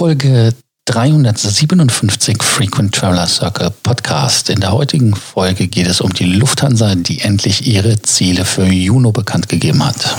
[0.00, 0.54] Folge
[0.86, 4.48] 357 Frequent Traveler Circle Podcast.
[4.48, 9.12] In der heutigen Folge geht es um die Lufthansa, die endlich ihre Ziele für Juno
[9.12, 10.16] bekannt gegeben hat.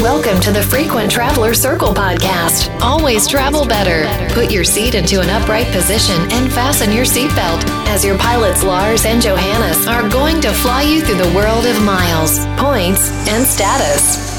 [0.00, 2.70] Welcome to the Frequent Traveler Circle podcast.
[2.80, 4.08] Always travel better.
[4.32, 7.62] Put your seat into an upright position and fasten your seatbelt
[7.94, 11.78] as your pilots Lars and Johannes are going to fly you through the world of
[11.84, 14.29] miles, points and status.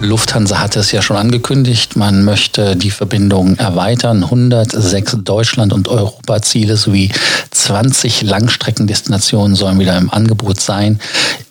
[0.00, 4.24] Lufthansa hatte es ja schon angekündigt, man möchte die Verbindung erweitern.
[4.24, 7.10] 106 Deutschland- und Europaziele sowie
[7.50, 11.00] 20 Langstreckendestinationen sollen wieder im Angebot sein.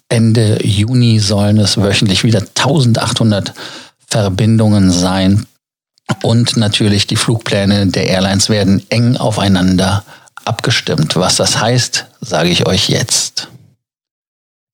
[0.09, 3.53] Ende Juni sollen es wöchentlich wieder 1800
[4.07, 5.47] Verbindungen sein.
[6.21, 10.03] Und natürlich die Flugpläne der Airlines werden eng aufeinander
[10.45, 11.15] abgestimmt.
[11.15, 13.47] Was das heißt, sage ich euch jetzt.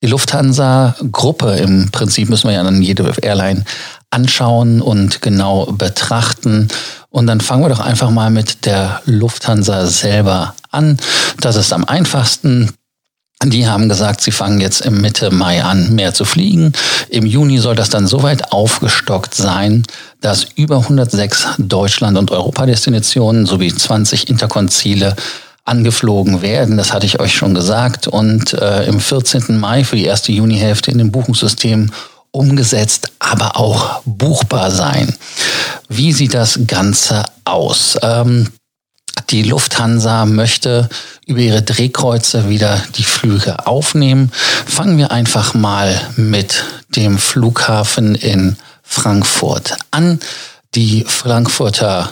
[0.04, 3.66] Die Lufthansa-Gruppe im Prinzip müssen wir ja dann jede Airline
[4.10, 6.70] anschauen und genau betrachten.
[7.10, 10.98] Und dann fangen wir doch einfach mal mit der Lufthansa selber an.
[11.40, 12.71] Das ist am einfachsten.
[13.43, 16.74] Die haben gesagt, sie fangen jetzt im Mitte Mai an, mehr zu fliegen.
[17.10, 19.84] Im Juni soll das dann soweit aufgestockt sein,
[20.20, 25.15] dass über 106 Deutschland- und Europadestinationen sowie 20 Interkonzile
[25.65, 26.77] angeflogen werden.
[26.77, 28.07] Das hatte ich euch schon gesagt.
[28.07, 29.59] Und äh, im 14.
[29.59, 31.91] Mai für die erste Junihälfte in dem Buchungssystem
[32.31, 35.13] umgesetzt, aber auch buchbar sein.
[35.90, 37.98] Wie sieht das Ganze aus?
[38.01, 38.48] Ähm,
[39.29, 40.90] die Lufthansa möchte
[41.26, 44.31] über ihre Drehkreuze wieder die Flüge aufnehmen.
[44.65, 46.63] Fangen wir einfach mal mit
[46.96, 50.20] dem Flughafen in Frankfurt an.
[50.75, 52.12] Die Frankfurter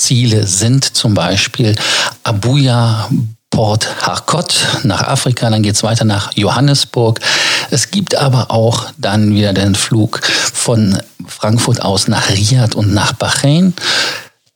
[0.00, 1.76] Ziele sind zum Beispiel
[2.24, 3.08] Abuja,
[3.50, 7.20] Port Harcourt nach Afrika, dann geht es weiter nach Johannesburg.
[7.70, 13.12] Es gibt aber auch dann wieder den Flug von Frankfurt aus nach Riyadh und nach
[13.12, 13.74] Bahrain.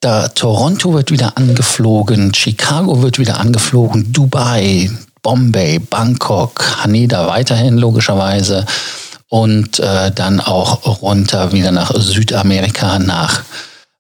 [0.00, 4.90] Da Toronto wird wieder angeflogen, Chicago wird wieder angeflogen, Dubai,
[5.22, 8.64] Bombay, Bangkok, Haneda weiterhin logischerweise
[9.28, 13.42] und äh, dann auch runter wieder nach Südamerika, nach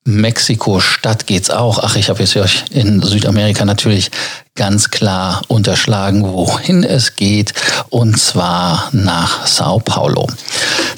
[0.06, 1.78] Mexiko-Stadt geht's auch.
[1.82, 4.10] Ach, ich habe jetzt euch in Südamerika natürlich
[4.54, 7.54] ganz klar unterschlagen, wohin es geht,
[7.88, 10.28] und zwar nach Sao Paulo.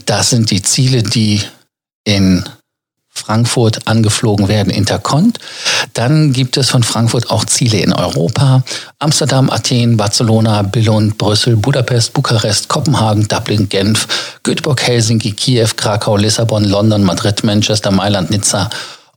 [0.06, 1.41] Das sind die Ziele, die
[2.05, 2.44] in
[3.17, 5.38] Frankfurt angeflogen werden, Intercont.
[5.94, 8.62] Dann gibt es von Frankfurt auch Ziele in Europa.
[8.99, 14.06] Amsterdam, Athen, Barcelona, Billund, Brüssel, Budapest, Bukarest, Kopenhagen, Dublin, Genf,
[14.43, 18.69] Göteborg, Helsinki, Kiew, Krakau, Lissabon, London, Madrid, Manchester, Mailand, Nizza,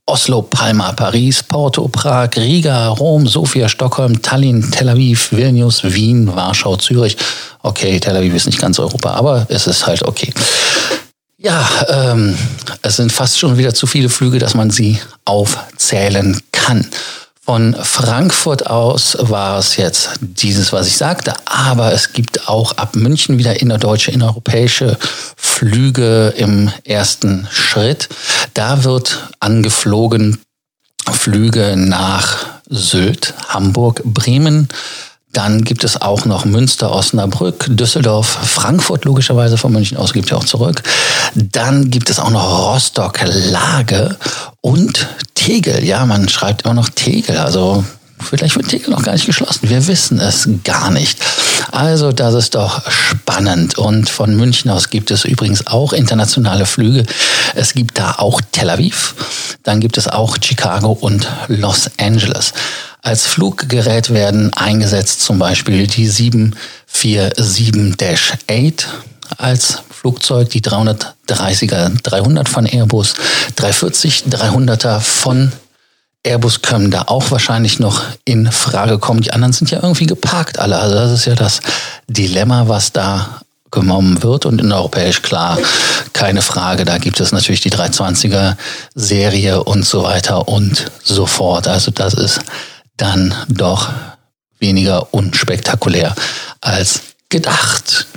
[0.09, 6.77] Oslo, Palma, Paris, Porto, Prag, Riga, Rom, Sofia, Stockholm, Tallinn, Tel Aviv, Vilnius, Wien, Warschau,
[6.77, 7.15] Zürich.
[7.61, 10.33] Okay, Tel Aviv ist nicht ganz Europa, aber es ist halt okay.
[11.37, 12.35] Ja, ähm,
[12.81, 16.87] es sind fast schon wieder zu viele Flüge, dass man sie aufzählen kann.
[17.49, 22.95] Von Frankfurt aus war es jetzt dieses, was ich sagte, aber es gibt auch ab
[22.95, 24.97] München wieder innerdeutsche, innereuropäische
[25.35, 28.07] Flüge im ersten Schritt.
[28.53, 30.39] Da wird angeflogen
[31.11, 34.69] Flüge nach Sylt, Hamburg, Bremen,
[35.31, 40.37] dann gibt es auch noch Münster, Osnabrück, Düsseldorf, Frankfurt logischerweise von München aus gibt ja
[40.37, 40.81] auch zurück.
[41.35, 44.17] Dann gibt es auch noch Rostock, Lage
[44.61, 45.83] und Tegel.
[45.83, 47.37] Ja, man schreibt immer noch Tegel.
[47.37, 47.85] Also
[48.19, 49.69] vielleicht wird Tegel noch gar nicht geschlossen.
[49.69, 51.19] Wir wissen es gar nicht.
[51.71, 53.77] Also das ist doch spannend.
[53.77, 57.05] Und von München aus gibt es übrigens auch internationale Flüge.
[57.55, 59.15] Es gibt da auch Tel Aviv.
[59.63, 62.53] Dann gibt es auch Chicago und Los Angeles.
[63.01, 68.83] Als Fluggerät werden eingesetzt zum Beispiel die 747-8
[69.37, 73.13] als Flugzeug, die 330er 300 von Airbus,
[73.55, 75.53] 340 300er von
[76.23, 79.21] Airbus können da auch wahrscheinlich noch in Frage kommen.
[79.21, 80.77] Die anderen sind ja irgendwie geparkt alle.
[80.77, 81.61] Also das ist ja das
[82.07, 83.41] Dilemma, was da
[83.71, 85.57] genommen wird und in europäisch klar,
[86.13, 86.85] keine Frage.
[86.85, 88.57] Da gibt es natürlich die 320er
[88.95, 91.67] Serie und so weiter und so fort.
[91.67, 92.39] Also das ist
[92.97, 93.89] dann doch
[94.59, 96.15] weniger unspektakulär
[96.61, 98.07] als gedacht.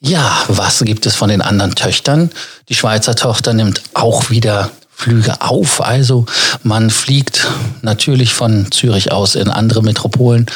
[0.00, 2.30] Ja, was gibt es von den anderen Töchtern?
[2.68, 5.82] Die Schweizer Tochter nimmt auch wieder Flüge auf.
[5.82, 6.24] Also
[6.62, 7.46] man fliegt
[7.82, 10.46] natürlich von Zürich aus in andere Metropolen,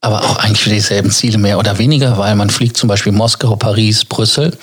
[0.00, 3.56] aber auch eigentlich für dieselben Ziele mehr oder weniger, weil man fliegt zum Beispiel Moskau,
[3.56, 4.56] Paris, Brüssel,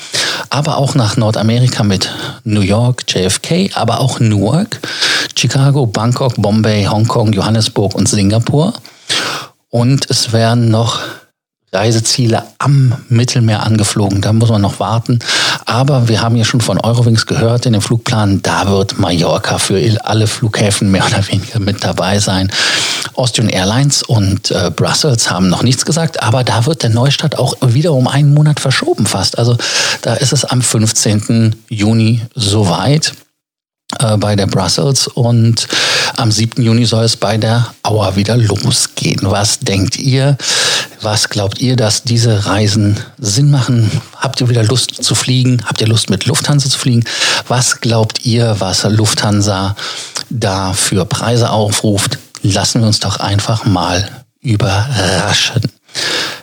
[0.49, 2.11] aber auch nach Nordamerika mit
[2.43, 4.79] New York, JFK, aber auch Newark,
[5.37, 8.73] Chicago, Bangkok, Bombay, Hongkong, Johannesburg und Singapur.
[9.69, 10.99] Und es werden noch
[11.73, 14.21] Reiseziele am Mittelmeer angeflogen.
[14.21, 15.19] Da muss man noch warten.
[15.65, 19.77] Aber wir haben ja schon von Eurowings gehört in dem Flugplan, da wird Mallorca für
[20.05, 22.49] alle Flughäfen mehr oder weniger mit dabei sein.
[23.15, 27.55] Austrian Airlines und äh, Brussels haben noch nichts gesagt, aber da wird der Neustart auch
[27.61, 29.37] wieder um einen Monat verschoben fast.
[29.37, 29.57] Also
[30.01, 31.55] da ist es am 15.
[31.67, 33.13] Juni soweit
[33.99, 35.67] äh, bei der Brussels und
[36.17, 36.63] am 7.
[36.63, 39.19] Juni soll es bei der Auer wieder losgehen.
[39.21, 40.37] Was denkt ihr?
[41.01, 43.89] Was glaubt ihr, dass diese Reisen Sinn machen?
[44.15, 45.61] Habt ihr wieder Lust zu fliegen?
[45.65, 47.03] Habt ihr Lust mit Lufthansa zu fliegen?
[47.47, 49.75] Was glaubt ihr, was Lufthansa
[50.29, 52.17] da für Preise aufruft?
[52.41, 54.09] Lassen wir uns doch einfach mal
[54.41, 55.61] überraschen.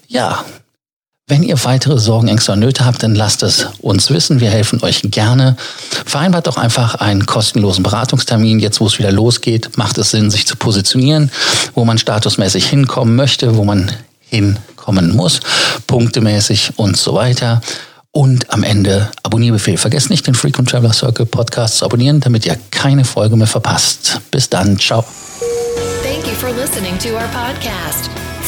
[0.06, 0.44] Ja,
[1.26, 4.40] wenn ihr weitere Sorgen, Ängste und Nöte habt, dann lasst es uns wissen.
[4.40, 5.56] Wir helfen euch gerne.
[6.04, 8.58] Vereinbart doch einfach einen kostenlosen Beratungstermin.
[8.58, 11.30] Jetzt, wo es wieder losgeht, macht es Sinn, sich zu positionieren,
[11.74, 13.90] wo man statusmäßig hinkommen möchte, wo man
[14.20, 15.40] hinkommen muss,
[15.86, 17.62] punktemäßig und so weiter.
[18.10, 19.78] Und am Ende Abonnierbefehl.
[19.78, 24.20] Vergesst nicht, den Frequent Traveler Circle Podcast zu abonnieren, damit ihr keine Folge mehr verpasst.
[24.30, 24.78] Bis dann.
[24.78, 25.04] Ciao.
[26.02, 28.10] Thank you for listening to our podcast.